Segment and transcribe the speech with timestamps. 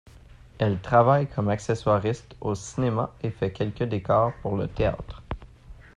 [0.57, 5.21] Elle travaille comme accessoiriste au cinéma et fait quelques décors pour le théâtre.